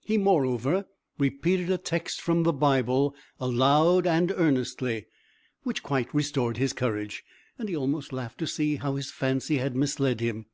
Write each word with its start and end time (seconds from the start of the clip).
He 0.00 0.18
moreover 0.18 0.86
repeated 1.20 1.70
a 1.70 1.78
text 1.78 2.20
from 2.20 2.42
the 2.42 2.52
Bible 2.52 3.14
aloud 3.38 4.08
and 4.08 4.32
earnestly, 4.32 5.06
which 5.62 5.84
quite 5.84 6.12
restored 6.12 6.56
his 6.56 6.72
courage, 6.72 7.22
and 7.60 7.68
he 7.68 7.76
almost 7.76 8.12
laughed 8.12 8.38
to 8.38 8.48
see 8.48 8.74
how 8.74 8.96
his 8.96 9.12
fancy 9.12 9.58
had 9.58 9.76
misled 9.76 10.18
him. 10.18 10.46